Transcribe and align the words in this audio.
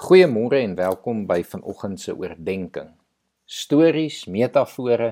Goeiemôre 0.00 0.62
en 0.64 0.72
welkom 0.78 1.26
by 1.28 1.42
vanoggend 1.44 2.00
se 2.00 2.14
oordeenking. 2.16 2.86
Stories, 3.44 4.22
metafore 4.32 5.10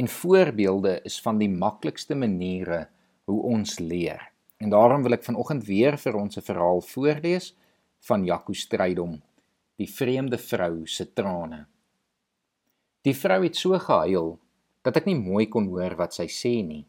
en 0.00 0.06
voorbeelde 0.08 0.94
is 1.04 1.18
van 1.20 1.36
die 1.42 1.50
maklikste 1.52 2.16
maniere 2.16 2.86
hoe 3.28 3.42
ons 3.50 3.74
leer. 3.84 4.22
En 4.64 4.72
daarom 4.72 5.04
wil 5.04 5.18
ek 5.18 5.26
vanoggend 5.26 5.66
weer 5.68 5.98
vir 6.00 6.16
ons 6.16 6.38
'n 6.40 6.46
verhaal 6.46 6.80
voorlees 6.80 7.50
van 8.08 8.24
Jaco 8.24 8.56
Strydom, 8.56 9.20
die 9.76 9.90
vreemde 9.92 10.38
vrou 10.38 10.86
se 10.86 11.04
trane. 11.12 11.66
Die 13.04 13.14
vrou 13.14 13.42
het 13.44 13.56
so 13.56 13.78
gehuil 13.78 14.38
dat 14.82 14.96
ek 14.96 15.04
nie 15.04 15.20
mooi 15.20 15.46
kon 15.46 15.68
hoor 15.68 15.96
wat 16.00 16.14
sy 16.14 16.26
sê 16.32 16.64
nie. 16.64 16.86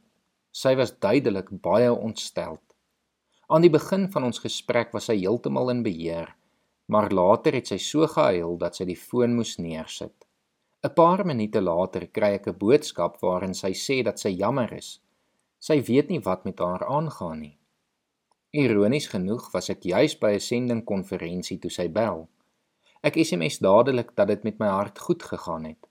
Sy 0.52 0.76
was 0.76 1.00
duidelik 1.00 1.52
baie 1.52 1.92
ontstel. 1.92 2.62
Aan 3.50 3.62
die 3.62 3.76
begin 3.76 4.08
van 4.12 4.24
ons 4.24 4.40
gesprek 4.40 4.94
was 4.94 5.12
sy 5.12 5.20
heeltemal 5.20 5.70
in 5.70 5.84
beheer 5.84 6.32
maar 6.86 7.12
later 7.12 7.54
het 7.54 7.68
sy 7.68 7.78
so 7.78 8.08
gehuil 8.08 8.58
dat 8.58 8.76
sy 8.76 8.86
die 8.86 9.00
foon 9.08 9.36
moes 9.36 9.58
neersit. 9.58 10.26
'n 10.86 10.94
Paar 10.94 11.26
minute 11.26 11.62
later 11.62 12.08
kry 12.08 12.32
ek 12.38 12.48
'n 12.48 12.58
boodskap 12.58 13.18
waarin 13.22 13.54
sy 13.54 13.74
sê 13.74 14.04
dat 14.04 14.20
sy 14.20 14.30
jammer 14.30 14.74
is. 14.74 15.00
Sy 15.60 15.82
weet 15.82 16.10
nie 16.10 16.20
wat 16.20 16.46
met 16.46 16.60
haar 16.60 16.86
aangaan 16.86 17.40
nie. 17.40 17.58
Ironies 18.54 19.08
genoeg 19.08 19.52
was 19.54 19.70
ek 19.70 19.82
juis 19.84 20.16
by 20.20 20.32
'n 20.36 20.40
sendingkonferensie 20.40 21.60
toe 21.60 21.72
sy 21.72 21.88
bel. 21.88 22.28
Ek 23.02 23.18
SMS 23.18 23.58
dadelik 23.60 24.16
dat 24.16 24.28
dit 24.28 24.44
met 24.44 24.60
my 24.60 24.68
hart 24.68 25.00
goed 25.00 25.24
gegaan 25.24 25.66
het. 25.66 25.88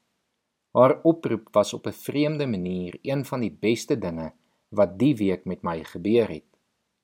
Haar 0.75 1.01
oproep 1.03 1.49
was 1.53 1.75
op 1.75 1.87
'n 1.87 1.93
vreemde 2.07 2.47
manier 2.47 2.99
een 3.03 3.25
van 3.25 3.41
die 3.41 3.51
beste 3.51 3.99
dinge 3.99 4.33
wat 4.71 4.99
die 4.99 5.15
week 5.17 5.45
met 5.45 5.63
my 5.63 5.85
gebeur 5.85 6.29
het. 6.29 6.51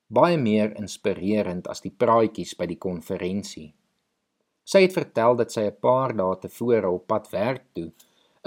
Baie 0.06 0.38
meer 0.38 0.76
inspirerend 0.76 1.68
as 1.68 1.80
die 1.80 1.94
praatjies 1.94 2.54
by 2.54 2.66
die 2.66 2.78
konferensie. 2.78 3.74
Sy 4.70 4.84
het 4.84 4.92
vertel 4.94 5.34
dat 5.38 5.50
sy 5.50 5.64
'n 5.66 5.80
paar 5.82 6.12
dae 6.14 6.34
tevore 6.42 6.90
op 6.96 7.06
pad 7.10 7.24
werk 7.30 7.64
toe 7.74 7.90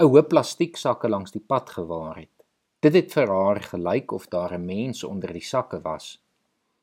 'n 0.00 0.08
hoop 0.12 0.28
plastieksakke 0.28 1.08
langs 1.08 1.32
die 1.36 1.46
pad 1.52 1.70
gewaar 1.76 2.16
het. 2.16 2.36
Dit 2.80 2.94
het 2.94 3.12
vir 3.12 3.28
haar 3.28 3.60
gelyk 3.72 4.12
of 4.12 4.28
daar 4.28 4.52
'n 4.54 4.64
mens 4.64 5.04
onder 5.04 5.32
die 5.32 5.48
sakke 5.52 5.80
was. 5.82 6.06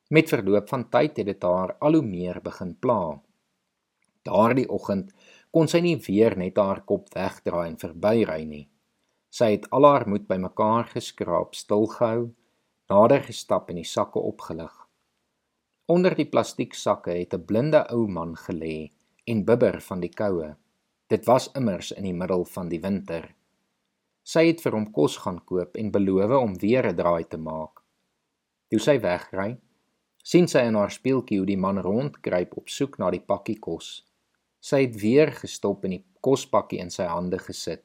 Met 0.09 0.29
verloop 0.29 0.69
van 0.69 0.89
tyd 0.89 1.17
het 1.17 1.25
dit 1.25 1.43
haar 1.43 1.75
al 1.79 1.93
hoe 1.93 2.05
meer 2.17 2.41
begin 2.41 2.75
pla. 2.79 3.21
Daardie 4.21 4.69
oggend 4.69 5.11
kon 5.51 5.67
sy 5.67 5.79
nie 5.79 5.97
weer 5.97 6.37
net 6.37 6.57
haar 6.57 6.81
kop 6.81 7.13
wegdraai 7.13 7.67
en 7.69 7.79
verbyry 7.79 8.43
nie. 8.43 8.69
Sy 9.29 9.51
het 9.51 9.69
al 9.69 9.85
haar 9.85 10.07
moed 10.07 10.27
bymekaar 10.27 10.85
geskraap, 10.85 11.55
stilgehou, 11.55 12.29
nader 12.89 13.23
gestap 13.23 13.69
en 13.69 13.75
die 13.75 13.91
sakke 13.95 14.19
opgelig. 14.19 14.87
Onder 15.85 16.15
die 16.15 16.29
plastieksakke 16.29 17.11
het 17.11 17.33
'n 17.33 17.45
blinde 17.45 17.87
ou 17.89 18.07
man 18.07 18.35
gelê 18.35 18.91
en 19.25 19.45
bibber 19.45 19.81
van 19.81 20.01
die 20.01 20.11
koue. 20.13 20.55
Dit 21.11 21.25
was 21.27 21.49
immers 21.57 21.91
in 21.91 22.07
die 22.07 22.15
middel 22.15 22.45
van 22.45 22.69
die 22.71 22.79
winter. 22.81 23.27
Sy 24.23 24.45
het 24.47 24.61
vir 24.63 24.77
hom 24.77 24.87
kos 24.95 25.17
gaan 25.23 25.39
koop 25.45 25.77
en 25.77 25.91
beloof 25.91 26.31
om 26.37 26.53
weer 26.61 26.87
'n 26.87 26.95
draai 26.95 27.25
te 27.27 27.37
maak. 27.37 27.81
Toe 28.69 28.79
sy 28.79 28.99
wegry, 28.99 29.57
sien 30.23 30.47
sy 30.47 30.61
in 30.69 30.75
haar 30.75 30.91
speeltjie 30.91 31.37
hoe 31.37 31.45
die 31.45 31.57
man 31.57 31.77
rondkruip 31.77 32.57
op 32.57 32.69
soek 32.69 32.99
na 32.99 33.09
die 33.11 33.25
pakkie 33.31 33.59
kos. 33.59 34.05
Sy 34.59 34.85
het 34.85 35.01
weer 35.01 35.31
gestop 35.31 35.85
en 35.85 35.91
die 35.91 36.05
kospakkie 36.21 36.79
in 36.79 36.89
sy 36.89 37.03
hande 37.03 37.39
gesit. 37.39 37.83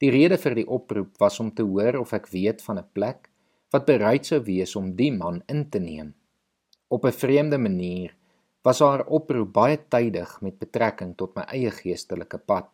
Die 0.00 0.10
rede 0.10 0.38
vir 0.38 0.54
die 0.54 0.66
oproep 0.66 1.20
was 1.20 1.40
om 1.40 1.52
te 1.54 1.62
hoor 1.62 2.00
of 2.00 2.12
ek 2.12 2.28
weet 2.32 2.62
van 2.62 2.78
'n 2.78 2.88
plek 2.92 3.30
wat 3.72 3.86
bereid 3.86 4.26
sou 4.26 4.40
wees 4.40 4.76
om 4.76 4.96
die 4.96 5.12
man 5.12 5.42
in 5.48 5.70
te 5.70 5.78
neem. 5.78 6.14
Op 6.88 7.04
'n 7.04 7.12
vreemde 7.12 7.58
manier 7.58 8.14
was 8.64 8.80
haar 8.80 9.04
oproep 9.12 9.52
baie 9.52 9.76
tydig 9.92 10.30
met 10.40 10.56
betrekking 10.58 11.12
tot 11.20 11.34
my 11.36 11.44
eie 11.52 11.70
geestelike 11.70 12.40
pad. 12.48 12.70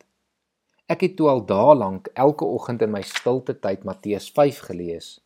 Ek 0.91 1.03
het 1.07 1.17
toe 1.19 1.29
al 1.31 1.43
dae 1.47 1.75
lank 1.75 2.09
elke 2.15 2.47
oggend 2.47 2.83
in 2.87 2.93
my 2.95 3.03
stilte 3.07 3.57
tyd 3.59 3.85
Matteus 3.87 4.31
5 4.35 4.63
gelees. 4.71 5.19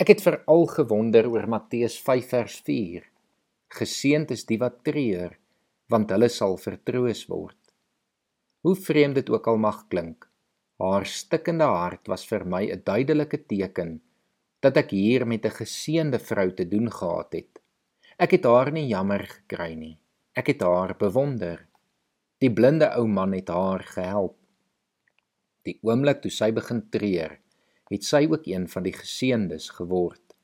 Ek 0.00 0.14
het 0.14 0.22
veral 0.24 0.66
gewonder 0.70 1.28
oor 1.30 1.46
Matteus 1.50 1.98
5 2.06 2.30
vers 2.32 2.56
4. 2.66 3.04
Geseënd 3.76 4.30
is 4.34 4.46
die 4.48 4.58
wat 4.58 4.80
treur, 4.86 5.36
want 5.90 6.10
hulle 6.14 6.30
sal 6.30 6.56
vertroos 6.58 7.26
word. 7.30 7.58
Hoe 8.66 8.74
vreemd 8.76 9.18
dit 9.20 9.30
ook 9.30 9.46
al 9.50 9.58
mag 9.60 9.84
klink, 9.92 10.26
haar 10.80 11.06
stikkende 11.06 11.66
hart 11.68 12.08
was 12.08 12.24
vir 12.30 12.44
my 12.44 12.62
'n 12.70 12.82
duidelike 12.84 13.46
teken 13.46 14.00
dat 14.60 14.76
ek 14.76 14.90
hier 14.90 15.26
met 15.26 15.44
'n 15.44 15.58
geseënde 15.60 16.18
vrou 16.18 16.50
te 16.54 16.68
doen 16.68 16.90
gehad 16.90 17.32
het. 17.32 17.59
Ek 18.20 18.34
het 18.36 18.44
haar 18.44 18.68
nie 18.68 18.84
jammer 18.84 19.22
gekry 19.24 19.70
nie. 19.80 19.94
Ek 20.36 20.50
het 20.50 20.60
haar 20.60 20.90
bewonder. 21.00 21.62
Die 22.44 22.50
blinde 22.52 22.90
ou 22.92 23.06
man 23.08 23.32
het 23.32 23.48
haar 23.48 23.80
gehelp. 23.80 24.34
Die 25.64 25.78
oomblik 25.88 26.20
toe 26.20 26.32
sy 26.32 26.50
begin 26.52 26.82
treur, 26.92 27.38
het 27.88 28.04
sy 28.04 28.26
ook 28.28 28.44
een 28.44 28.66
van 28.68 28.84
die 28.84 28.92
geseëndes 28.92 29.70
geword. 29.78 30.36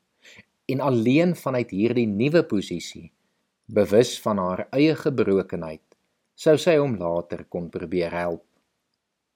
En 0.72 0.80
alleen 0.86 1.36
vanuit 1.36 1.74
hierdie 1.76 2.06
nuwe 2.08 2.46
posisie, 2.48 3.10
bewus 3.68 4.14
van 4.24 4.40
haar 4.40 4.64
eie 4.72 4.96
gebrokenheid, 4.96 5.84
sou 6.32 6.56
sy 6.56 6.78
hom 6.80 6.96
later 6.96 7.44
kon 7.44 7.68
probeer 7.68 8.16
help. 8.16 8.46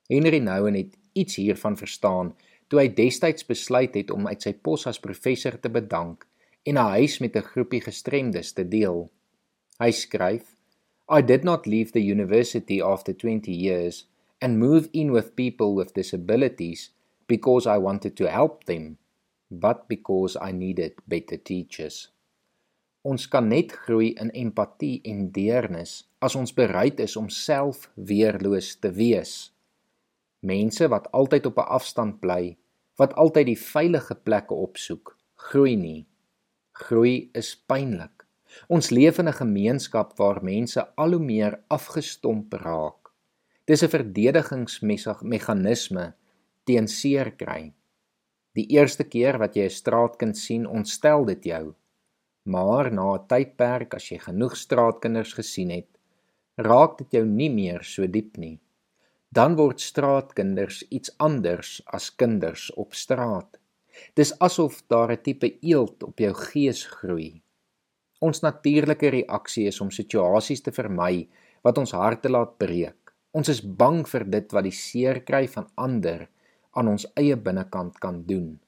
Henry 0.09 0.41
Nouwen 0.41 0.81
het 0.81 0.97
iets 1.13 1.37
hiervan 1.45 1.77
verstaan 1.77 2.33
toe 2.73 2.81
hy 2.81 2.89
destyds 2.89 3.45
besluit 3.45 4.01
het 4.01 4.17
om 4.17 4.33
uit 4.33 4.49
sy 4.49 4.57
pos 4.57 4.89
as 4.89 5.05
professor 5.05 5.61
te 5.61 5.69
bedank 5.69 6.25
en 6.63 6.75
'n 6.75 6.91
huis 6.97 7.19
met 7.19 7.37
'n 7.37 7.49
groepie 7.53 7.81
gestremdes 7.81 8.53
te 8.53 8.69
deel. 8.69 9.11
Hy 9.79 9.91
skryf: 9.91 10.57
I 11.09 11.23
did 11.23 11.43
not 11.43 11.67
leave 11.67 11.91
the 11.91 12.05
university 12.05 12.83
after 12.83 13.13
20 13.17 13.53
years 13.53 14.07
and 14.39 14.59
move 14.59 14.89
in 14.93 15.11
with 15.11 15.35
people 15.35 15.75
with 15.75 15.95
disabilities 15.95 16.93
because 17.27 17.67
I 17.67 17.79
wanted 17.79 18.17
to 18.17 18.27
help 18.29 18.65
them, 18.65 18.99
but 19.49 19.89
because 19.89 20.37
I 20.41 20.53
needed 20.53 20.93
better 21.07 21.37
teachers. 21.37 22.13
Ons 23.03 23.29
kan 23.33 23.49
net 23.49 23.73
groei 23.73 24.13
in 24.21 24.29
empatie 24.37 25.01
en 25.09 25.31
deernis 25.33 26.05
as 26.21 26.37
ons 26.37 26.53
bereid 26.53 27.01
is 27.01 27.17
om 27.17 27.31
self 27.33 27.89
weerloos 27.97 28.75
te 28.77 28.91
wees. 28.93 29.53
Mense 30.45 30.89
wat 30.89 31.09
altyd 31.17 31.47
op 31.47 31.59
'n 31.59 31.71
afstand 31.79 32.21
bly, 32.21 32.57
wat 32.97 33.15
altyd 33.15 33.47
die 33.47 33.59
veilige 33.59 34.15
plekke 34.15 34.55
opsoek, 34.55 35.17
groei 35.35 35.77
nie. 35.77 36.10
Groei 36.81 37.29
is 37.37 37.53
pynlik. 37.69 38.25
Ons 38.73 38.89
leef 38.91 39.19
in 39.21 39.29
'n 39.29 39.41
gemeenskap 39.43 40.17
waar 40.19 40.43
mense 40.43 40.81
al 40.97 41.11
hoe 41.13 41.25
meer 41.33 41.61
afgestomp 41.69 42.53
raak. 42.53 43.11
Dis 43.67 43.83
'n 43.83 43.89
verdedigingsmeganisme 43.97 46.15
teen 46.65 46.89
seer 46.89 47.31
kry. 47.43 47.75
Die 48.55 48.67
eerste 48.77 49.05
keer 49.05 49.39
wat 49.39 49.57
jy 49.57 49.65
'n 49.65 49.71
straatkind 49.81 50.37
sien, 50.37 50.67
ontstel 50.67 51.25
dit 51.25 51.45
jou. 51.45 51.75
Maar 52.45 52.93
na 52.93 53.15
'n 53.15 53.27
tydperk 53.29 53.95
as 53.95 54.11
jy 54.11 54.19
genoeg 54.19 54.57
straatkinders 54.57 55.33
gesien 55.35 55.71
het, 55.71 55.89
raak 56.57 56.99
dit 56.99 57.13
jou 57.13 57.27
nie 57.27 57.51
meer 57.51 57.85
so 57.85 58.07
diep 58.07 58.37
nie. 58.37 58.61
Dan 59.33 59.57
word 59.57 59.81
straatkinders 59.81 60.83
iets 60.91 61.11
anders 61.19 61.83
as 61.87 62.17
kinders 62.17 62.75
op 62.75 62.95
straat. 62.95 63.59
Dis 64.15 64.33
asof 64.39 64.83
daar 64.89 65.13
'n 65.13 65.23
tipe 65.23 65.59
eelt 65.61 66.03
op 66.03 66.19
jou 66.19 66.35
gees 66.35 66.85
groei. 66.87 67.43
Ons 68.21 68.41
natuurlike 68.41 69.09
reaksie 69.09 69.67
is 69.67 69.81
om 69.81 69.91
situasies 69.91 70.61
te 70.61 70.73
vermy 70.73 71.29
wat 71.63 71.79
ons 71.79 71.93
harte 71.93 72.29
laat 72.29 72.59
breek. 72.59 73.13
Ons 73.33 73.49
is 73.49 73.61
bang 73.63 74.09
vir 74.09 74.25
dit 74.25 74.53
wat 74.53 74.65
die 74.65 74.75
seer 74.75 75.21
kry 75.21 75.47
van 75.49 75.69
ander 75.77 76.29
aan 76.77 76.89
ons 76.89 77.07
eie 77.17 77.37
binnekant 77.37 77.99
kan 77.99 78.23
doen. 78.27 78.61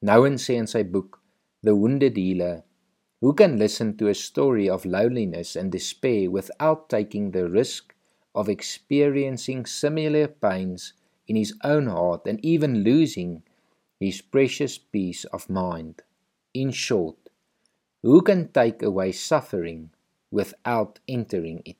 Nouwen 0.00 0.38
sê 0.38 0.56
in 0.58 0.66
sy 0.66 0.82
boek 0.82 1.20
The 1.62 1.74
Wounded 1.74 2.16
Healer, 2.16 2.62
who 3.20 3.32
can 3.34 3.58
listen 3.58 3.96
to 3.96 4.08
a 4.08 4.14
story 4.14 4.68
of 4.68 4.84
loneliness 4.84 5.54
and 5.56 5.70
despair 5.70 6.30
without 6.30 6.88
taking 6.88 7.30
the 7.30 7.48
risk 7.48 7.94
of 8.34 8.48
experiencing 8.48 9.66
similar 9.66 10.26
pains 10.26 10.94
in 11.28 11.36
his 11.36 11.54
own 11.62 11.86
heart 11.86 12.26
and 12.26 12.42
even 12.44 12.82
losing 12.82 13.42
his 14.02 14.20
precious 14.22 14.78
peace 14.78 15.24
of 15.32 15.48
mind. 15.48 16.02
In 16.52 16.70
short, 16.70 17.30
who 18.02 18.22
can 18.22 18.48
take 18.52 18.82
away 18.82 19.12
suffering 19.12 19.90
without 20.30 20.98
entering 21.06 21.62
it? 21.64 21.78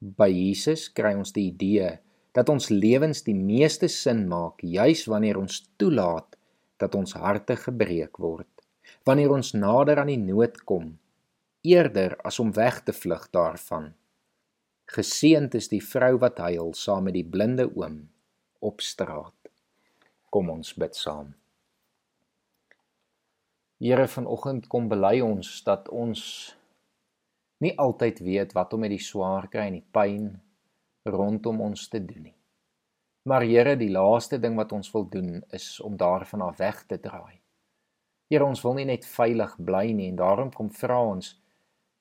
By 0.00 0.32
Jesus 0.32 0.88
kry 0.88 1.12
ons 1.12 1.34
die 1.36 1.50
idee 1.52 1.98
dat 2.32 2.48
ons 2.48 2.70
lewens 2.70 3.20
die 3.26 3.36
meeste 3.36 3.90
sin 3.92 4.24
maak 4.30 4.62
juis 4.64 5.04
wanneer 5.10 5.36
ons 5.40 5.60
toelaat 5.76 6.38
dat 6.80 6.94
ons 6.96 7.12
harte 7.18 7.56
gebreek 7.60 8.16
word, 8.22 8.48
wanneer 9.04 9.34
ons 9.34 9.52
nader 9.52 10.00
aan 10.00 10.12
die 10.12 10.22
nood 10.22 10.62
kom, 10.64 10.94
eerder 11.66 12.16
as 12.24 12.40
om 12.40 12.54
weg 12.56 12.80
te 12.86 12.94
vlug 12.96 13.26
daarvan. 13.34 13.90
Geseënd 14.90 15.54
is 15.58 15.68
die 15.70 15.82
vrou 15.84 16.16
wat 16.22 16.40
huil 16.42 16.72
saam 16.74 17.10
met 17.10 17.18
die 17.18 17.26
blinde 17.26 17.68
oom 17.76 18.00
op 18.64 18.80
straat. 18.80 19.39
Kom 20.30 20.50
ons 20.50 20.74
bid 20.78 20.94
saam. 20.94 21.32
Here 23.80 24.06
vanoggend 24.08 24.68
kom 24.70 24.88
bely 24.88 25.20
ons 25.24 25.48
dat 25.66 25.88
ons 25.88 26.20
nie 27.64 27.72
altyd 27.76 28.20
weet 28.24 28.52
wat 28.54 28.72
om 28.76 28.84
met 28.84 28.92
die 28.94 29.02
swaar 29.02 29.48
kry 29.52 29.66
en 29.70 29.78
die 29.80 29.88
pyn 29.96 30.28
rondom 31.08 31.60
ons 31.64 31.88
te 31.88 31.98
doen 32.04 32.28
nie. 32.28 32.36
Maar 33.28 33.44
Here, 33.44 33.76
die 33.76 33.90
laaste 33.92 34.38
ding 34.40 34.56
wat 34.56 34.72
ons 34.72 34.92
wil 34.92 35.04
doen 35.08 35.42
is 35.56 35.80
om 35.80 35.96
daarvan 35.96 36.40
af 36.46 36.56
weg 36.60 36.84
te 36.88 37.00
draai. 37.00 37.40
Here, 38.30 38.44
ons 38.44 38.62
wil 38.64 38.78
nie 38.78 38.86
net 38.88 39.04
veilig 39.04 39.56
bly 39.58 39.90
nie 39.96 40.08
en 40.12 40.20
daarom 40.20 40.52
kom 40.54 40.70
vra 40.72 41.00
ons 41.04 41.34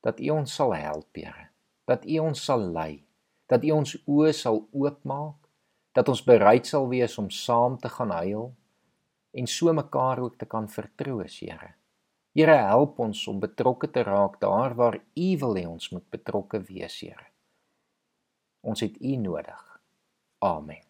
dat 0.05 0.19
U 0.19 0.29
ons 0.37 0.53
sal 0.55 0.75
help, 0.75 1.09
Here. 1.15 1.49
Dat 1.89 2.05
U 2.05 2.19
ons 2.29 2.43
sal 2.45 2.63
lei, 2.75 3.03
dat 3.51 3.65
U 3.67 3.71
ons 3.81 3.95
oë 4.07 4.31
sal 4.35 4.61
oopmaak, 4.71 5.38
dat 5.91 6.09
ons 6.09 6.23
bereid 6.23 6.67
sal 6.67 6.87
wees 6.89 7.17
om 7.17 7.29
saam 7.29 7.77
te 7.77 7.89
gaan 7.89 8.11
huil 8.21 8.49
en 9.31 9.47
so 9.47 9.73
mekaar 9.73 10.19
ook 10.19 10.37
te 10.37 10.45
kan 10.45 10.69
vertroos, 10.69 11.39
Here. 11.39 11.75
Here 12.33 12.57
help 12.69 12.99
ons 12.99 13.27
om 13.27 13.39
betrokke 13.39 13.89
te 13.91 14.03
raak 14.03 14.39
daar 14.41 14.75
waar 14.75 14.99
U 14.99 15.29
wil 15.37 15.55
hê 15.57 15.65
ons 15.67 15.89
moet 15.93 16.05
betrokke 16.09 16.61
wees, 16.69 16.99
Here. 17.01 17.29
Ons 18.61 18.85
het 18.85 19.01
U 19.01 19.15
nodig. 19.15 19.65
Amen. 20.39 20.88